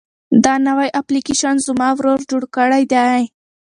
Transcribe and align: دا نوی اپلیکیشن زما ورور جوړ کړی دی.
دا 0.43 0.53
نوی 0.67 0.89
اپلیکیشن 1.01 1.55
زما 1.67 1.87
ورور 1.97 2.19
جوړ 2.29 2.43
کړی 2.55 2.83
دی. 2.93 3.21